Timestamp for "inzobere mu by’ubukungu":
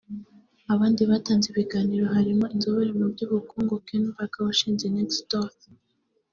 2.55-3.73